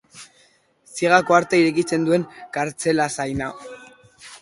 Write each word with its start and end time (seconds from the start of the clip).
Ziegako 0.93 1.37
atea 1.41 1.61
irekitzen 1.65 2.09
duen 2.09 2.27
kartzelazaina. 2.59 3.55